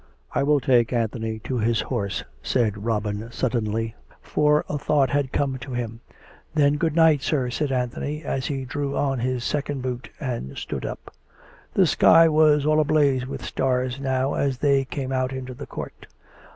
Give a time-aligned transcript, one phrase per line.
[0.33, 5.59] "I will take Anthony to his horse," said Robin suddenly, for a thought had come
[5.59, 6.01] to him."
[6.55, 10.87] Then good night, sir," said Anthony, as he drew on his second boot and stood
[10.87, 11.13] up.
[11.75, 16.07] The sky was all ablaze with stars now as they came out into the court.